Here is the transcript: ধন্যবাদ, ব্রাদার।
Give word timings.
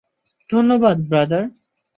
ধন্যবাদ, 0.49 0.97
ব্রাদার। 1.09 1.43